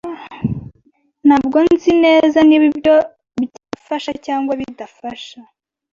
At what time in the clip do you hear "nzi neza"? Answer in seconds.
1.69-2.37